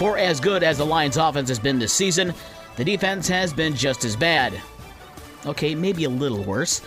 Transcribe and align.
For 0.00 0.16
as 0.16 0.40
good 0.40 0.62
as 0.62 0.78
the 0.78 0.86
Lions' 0.86 1.18
offense 1.18 1.50
has 1.50 1.58
been 1.58 1.78
this 1.78 1.92
season, 1.92 2.32
the 2.76 2.84
defense 2.86 3.28
has 3.28 3.52
been 3.52 3.74
just 3.74 4.02
as 4.02 4.16
bad. 4.16 4.58
Okay, 5.44 5.74
maybe 5.74 6.04
a 6.04 6.08
little 6.08 6.42
worse. 6.42 6.80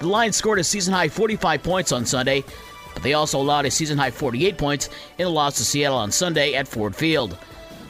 The 0.00 0.08
Lions 0.08 0.34
scored 0.34 0.58
a 0.58 0.64
season 0.64 0.92
high 0.92 1.08
45 1.08 1.62
points 1.62 1.92
on 1.92 2.04
Sunday, 2.04 2.42
but 2.92 3.04
they 3.04 3.14
also 3.14 3.38
allowed 3.38 3.66
a 3.66 3.70
season 3.70 3.96
high 3.96 4.10
48 4.10 4.58
points 4.58 4.88
in 5.18 5.28
a 5.28 5.30
loss 5.30 5.58
to 5.58 5.64
Seattle 5.64 5.96
on 5.96 6.10
Sunday 6.10 6.54
at 6.54 6.66
Ford 6.66 6.96
Field. 6.96 7.38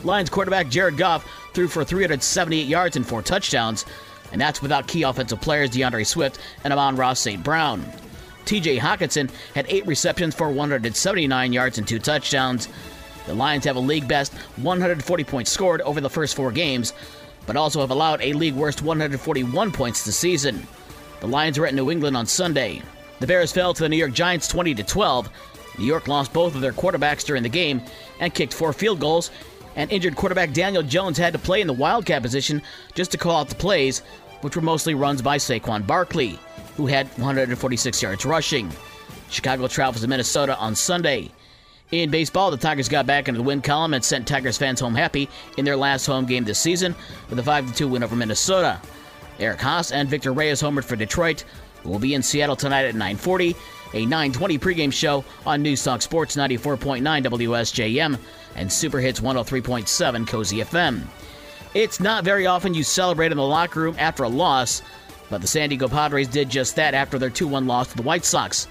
Lions 0.05 0.29
quarterback 0.29 0.69
Jared 0.69 0.99
Goff 0.99 1.27
threw 1.55 1.69
for 1.69 1.83
378 1.83 2.67
yards 2.67 2.97
and 2.97 3.07
four 3.07 3.23
touchdowns, 3.23 3.87
and 4.31 4.39
that's 4.39 4.61
without 4.61 4.87
key 4.87 5.05
offensive 5.05 5.41
players 5.41 5.71
DeAndre 5.71 6.07
Swift 6.07 6.39
and 6.65 6.73
Amon-Ra 6.75 7.15
St. 7.15 7.43
Brown. 7.43 7.83
TJ 8.45 8.79
Hockenson 8.79 9.31
had 9.55 9.65
eight 9.71 9.87
receptions 9.87 10.35
for 10.35 10.51
179 10.51 11.53
yards 11.55 11.79
and 11.79 11.89
two 11.89 11.99
touchdowns. 11.99 12.69
The 13.27 13.35
Lions 13.35 13.65
have 13.65 13.77
a 13.77 13.81
league 13.81 14.07
best 14.07 14.33
140 14.57 15.25
points 15.25 15.51
scored 15.51 15.81
over 15.83 16.01
the 16.01 16.11
first 16.11 16.37
four 16.37 16.53
games, 16.53 16.93
but 17.47 17.57
also 17.57 17.81
have 17.81 17.91
allowed 17.91 18.23
a 18.23 18.33
league 18.33 18.55
worst 18.55 18.83
141 18.83 19.73
points 19.73 20.05
this 20.05 20.17
season. 20.17 20.67
The 21.21 21.27
Lions 21.27 21.59
were 21.59 21.67
at 21.67 21.75
New 21.75 21.91
England 21.91 22.17
on 22.17 22.27
Sunday. 22.27 22.83
The 23.19 23.27
Bears 23.27 23.53
fell 23.53 23.75
to 23.75 23.83
the 23.83 23.89
New 23.89 23.97
York 23.97 24.13
Giants 24.13 24.47
20 24.49 24.75
to 24.75 24.83
12. 24.83 25.29
New 25.79 25.85
York 25.85 26.09
lost 26.09 26.33
both 26.33 26.55
of 26.55 26.61
their 26.61 26.73
quarterbacks 26.73 27.25
during 27.25 27.43
the 27.43 27.49
game 27.49 27.83
and 28.21 28.35
kicked 28.35 28.55
four 28.55 28.73
field 28.73 29.01
goals. 29.01 29.31
And 29.75 29.91
injured 29.91 30.17
quarterback 30.17 30.53
Daniel 30.53 30.83
Jones 30.83 31.19
had 31.19 31.33
to 31.35 31.39
play 31.39 31.61
in 31.61 31.67
the 31.67 31.73
wildcat 31.73 32.23
position 32.23 32.63
just 32.95 33.11
to 33.13 33.19
call 33.19 33.41
out 33.41 33.49
the 33.49 33.55
plays, 33.55 34.01
which 34.41 34.57
were 34.57 34.63
mostly 34.63 34.95
runs 34.95 35.21
by 35.21 35.37
Saquon 35.37 35.87
Barkley, 35.87 36.39
who 36.77 36.87
had 36.87 37.09
146 37.19 38.03
yards 38.03 38.25
rushing. 38.25 38.71
Chicago 39.31 39.67
travels 39.67 40.03
to 40.03 40.09
Minnesota 40.09 40.57
on 40.57 40.75
Sunday. 40.75 41.31
In 41.93 42.11
baseball, 42.11 42.51
the 42.51 42.57
Tigers 42.57 42.89
got 42.89 43.07
back 43.07 43.29
into 43.29 43.39
the 43.39 43.45
win 43.45 43.63
column 43.63 43.95
and 43.95 44.05
sent 44.05 44.27
Tigers 44.27 44.59
fans 44.59 44.81
home 44.81 44.95
happy 44.95 45.29
in 45.57 45.65
their 45.65 45.77
last 45.77 46.05
home 46.05 46.27
game 46.27 46.45
this 46.45 46.59
season 46.59 46.97
with 47.31 47.39
a 47.39 47.43
5 47.43 47.77
2 47.77 47.87
win 47.87 48.03
over 48.03 48.17
Minnesota. 48.17 48.81
Eric 49.39 49.61
Haase 49.61 49.93
and 49.93 50.09
Victor 50.09 50.33
Reyes 50.33 50.61
homered 50.61 50.85
for 50.85 50.97
Detroit, 50.97 51.45
will 51.85 52.01
be 52.01 52.15
in 52.15 52.23
Seattle 52.23 52.57
tonight 52.57 52.87
at 52.87 52.97
9:40, 52.97 53.55
a 53.95 54.05
9:20 54.05 54.59
pregame 54.59 54.93
show 54.93 55.25
on 55.47 55.63
News 55.63 55.85
Talk 55.85 56.03
Sports 56.03 56.35
94.9 56.35 57.23
WSJM 57.23 58.19
and 58.57 58.73
Super 58.73 58.99
Hits 58.99 59.21
103.7 59.21 60.27
Cozy 60.27 60.59
FM. 60.59 61.03
It's 61.73 62.01
not 62.01 62.25
very 62.25 62.47
often 62.47 62.75
you 62.75 62.83
celebrate 62.83 63.31
in 63.31 63.39
the 63.39 63.45
locker 63.45 63.81
room 63.81 63.97
after 63.99 64.25
a 64.25 64.29
loss, 64.29 64.83
but 65.31 65.41
the 65.41 65.47
San 65.47 65.69
Diego 65.69 65.87
Padres 65.87 66.27
did 66.27 66.51
just 66.51 66.75
that 66.77 66.95
after 66.95 67.17
their 67.17 67.31
2 67.31 67.47
1 67.47 67.69
loss 67.69 67.89
to 67.89 67.97
the 67.97 68.03
White 68.03 68.25
Sox. 68.25 68.67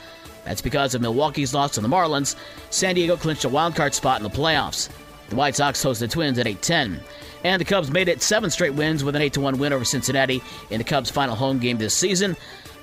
That's 0.46 0.62
because 0.62 0.96
of 0.96 1.02
Milwaukee's 1.02 1.54
loss 1.54 1.72
to 1.72 1.82
the 1.82 1.88
Marlins. 1.88 2.36
San 2.70 2.96
Diego 2.96 3.18
clinched 3.18 3.46
a 3.46 3.50
wildcard 3.50 3.94
spot 3.94 4.22
in 4.22 4.24
the 4.24 4.30
playoffs. 4.30 4.90
The 5.30 5.36
White 5.36 5.56
Sox 5.56 5.84
hosted 5.84 6.00
the 6.00 6.08
Twins 6.08 6.38
at 6.38 6.48
8 6.48 6.62
10. 6.62 7.00
And 7.44 7.60
the 7.60 7.66
Cubs 7.66 7.92
made 7.92 8.08
it 8.08 8.22
seven 8.22 8.50
straight 8.50 8.74
wins 8.74 9.04
with 9.04 9.16
an 9.16 9.22
8 9.22 9.38
1 9.38 9.58
win 9.58 9.74
over 9.74 9.84
Cincinnati 9.84 10.42
in 10.70 10.78
the 10.78 10.84
Cubs' 10.84 11.10
final 11.10 11.36
home 11.36 11.60
game 11.60 11.78
this 11.78 11.94
season. 11.94 12.38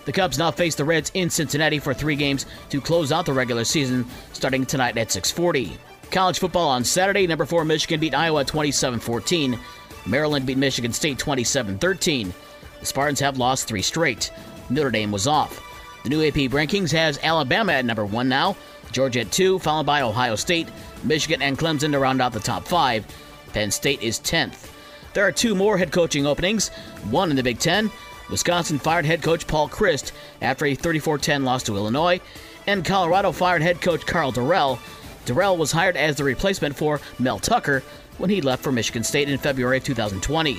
The 0.05 0.13
Cubs 0.13 0.39
now 0.39 0.51
face 0.51 0.75
the 0.75 0.85
Reds 0.85 1.13
in 1.15 1.31
Cincinnati 1.31 1.79
for 1.79 1.95
three 1.95 2.17
games 2.17 2.47
to 2.71 2.81
close 2.81 3.13
out 3.13 3.27
the 3.27 3.33
regular 3.33 3.65
season, 3.65 4.07
starting 4.33 4.67
tonight 4.67 4.99
at 4.99 5.13
6:40. 5.13 5.79
College 6.11 6.41
football 6.41 6.69
on 6.69 6.85
Saturday, 6.85 7.27
number 7.27 7.47
four 7.47 7.65
Michigan 7.65 8.01
beat 8.01 8.15
Iowa 8.15 8.45
27-14. 8.45 9.59
Maryland 10.05 10.45
beat 10.45 10.59
Michigan 10.59 10.93
State 10.93 11.19
27-13. 11.19 12.33
The 12.81 12.87
Spartans 12.87 13.21
have 13.21 13.39
lost 13.39 13.69
three 13.69 13.83
straight. 13.83 14.33
Notre 14.69 14.91
Dame 14.91 15.13
was 15.13 15.29
off. 15.29 15.72
The 16.03 16.09
new 16.09 16.27
AP 16.27 16.51
rankings 16.51 16.91
has 16.93 17.19
Alabama 17.23 17.73
at 17.73 17.85
number 17.85 18.05
one 18.05 18.29
now, 18.29 18.57
Georgia 18.91 19.21
at 19.21 19.31
two, 19.31 19.59
followed 19.61 19.87
by 19.87 20.03
Ohio 20.03 20.35
State, 20.35 20.69
Michigan, 21.05 21.41
and 21.43 21.57
Clemson 21.57 21.93
to 21.93 21.99
round 21.99 22.21
out 22.21 22.33
the 22.33 22.41
top 22.41 22.67
five. 22.67 23.07
Penn 23.53 23.71
State 23.71 24.03
is 24.03 24.19
10th. 24.19 24.69
There 25.15 25.27
are 25.27 25.33
two 25.33 25.55
more 25.55 25.79
head 25.79 25.93
coaching 25.93 26.27
openings, 26.27 26.71
one 27.11 27.31
in 27.31 27.37
the 27.37 27.43
Big 27.43 27.59
Ten. 27.59 27.91
Wisconsin 28.31 28.79
fired 28.79 29.05
head 29.05 29.23
coach 29.23 29.47
Paul 29.47 29.69
Chryst 29.69 30.13
after 30.41 30.67
a 30.67 30.75
34 30.75 31.19
10 31.19 31.45
loss 31.45 31.63
to 31.65 31.77
Illinois, 31.77 32.21
and 32.67 32.85
Colorado 32.85 33.31
fired 33.31 33.63
head 33.63 33.81
coach 33.81 34.05
Karl 34.07 34.33
Dorrell. 34.33 34.79
Dorrell 35.27 35.57
was 35.57 35.71
hired 35.71 35.97
as 35.97 36.17
the 36.17 36.25
replacement 36.25 36.75
for 36.75 37.01
Mel 37.19 37.39
Tucker 37.39 37.83
when 38.19 38.31
he 38.31 38.41
left 38.41 38.65
for 38.65 38.73
Michigan 38.73 39.05
State 39.05 39.29
in 39.29 39.39
February 39.39 39.77
of 39.77 39.85
2020. 39.85 40.59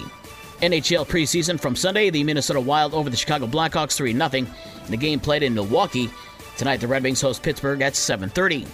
NHL 0.63 1.06
preseason 1.06 1.59
from 1.59 1.75
Sunday, 1.75 2.09
the 2.09 2.24
Minnesota 2.24 2.62
Wild 2.62 2.94
over 2.94 3.09
the 3.09 3.18
Chicago 3.18 3.47
Blackhawks 3.47 3.97
3 3.97 4.13
0. 4.13 4.47
The 4.88 4.96
game 4.96 5.19
played 5.19 5.44
in 5.44 5.53
Milwaukee. 5.53 6.09
Tonight, 6.56 6.79
the 6.79 6.88
Red 6.88 7.03
Wings 7.03 7.19
host 7.19 7.44
Pittsburgh 7.44 7.81
at 7.81 7.96
7:30. 7.96 8.66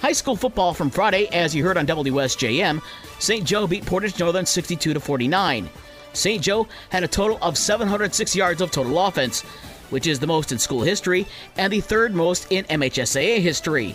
High 0.00 0.10
school 0.10 0.34
football 0.34 0.74
from 0.74 0.90
Friday, 0.90 1.28
as 1.28 1.54
you 1.54 1.62
heard 1.62 1.78
on 1.78 1.86
WSJM, 1.86 2.82
St. 3.20 3.44
Joe 3.44 3.68
beat 3.68 3.86
Portage 3.86 4.18
Northern 4.18 4.44
62 4.44 4.98
49. 4.98 5.70
St. 6.14 6.42
Joe 6.42 6.66
had 6.88 7.04
a 7.04 7.08
total 7.08 7.38
of 7.42 7.56
706 7.56 8.34
yards 8.34 8.60
of 8.60 8.72
total 8.72 8.98
offense, 8.98 9.42
which 9.90 10.08
is 10.08 10.18
the 10.18 10.26
most 10.26 10.50
in 10.50 10.58
school 10.58 10.82
history 10.82 11.28
and 11.56 11.72
the 11.72 11.80
third 11.80 12.12
most 12.12 12.50
in 12.50 12.64
MHSAA 12.64 13.38
history. 13.38 13.94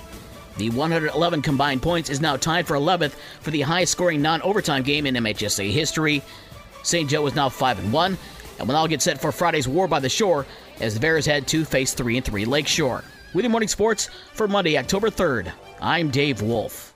The 0.55 0.69
111 0.69 1.41
combined 1.41 1.81
points 1.81 2.09
is 2.09 2.21
now 2.21 2.37
tied 2.37 2.65
for 2.65 2.77
11th 2.77 3.15
for 3.41 3.51
the 3.51 3.61
highest 3.61 3.91
scoring 3.91 4.21
non 4.21 4.41
overtime 4.41 4.83
game 4.83 5.05
in 5.05 5.15
MHSAA 5.15 5.71
history. 5.71 6.23
St. 6.83 7.09
Joe 7.09 7.25
is 7.27 7.35
now 7.35 7.49
5 7.49 7.79
and 7.79 7.93
1, 7.93 8.17
and 8.59 8.67
will 8.67 8.75
now 8.75 8.87
get 8.87 9.01
set 9.01 9.21
for 9.21 9.31
Friday's 9.31 9.67
War 9.67 9.87
by 9.87 9.99
the 9.99 10.09
Shore 10.09 10.45
as 10.79 10.93
the 10.93 10.99
Bears 10.99 11.25
head 11.25 11.47
to 11.47 11.65
face 11.65 11.93
3 11.93 12.17
and 12.17 12.25
3 12.25 12.45
Lakeshore. 12.45 13.03
With 13.33 13.43
your 13.43 13.51
morning 13.51 13.69
sports 13.69 14.09
for 14.33 14.47
Monday, 14.47 14.77
October 14.77 15.09
3rd, 15.09 15.51
I'm 15.81 16.09
Dave 16.09 16.41
Wolf. 16.41 16.88